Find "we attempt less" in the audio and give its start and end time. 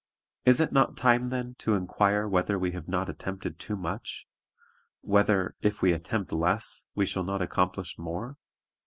5.83-6.87